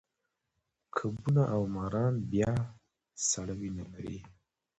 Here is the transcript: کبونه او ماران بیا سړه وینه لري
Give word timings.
کبونه 0.95 1.41
او 1.53 1.61
ماران 1.75 2.13
بیا 2.31 2.51
سړه 3.29 3.53
وینه 3.59 3.85
لري 3.93 4.19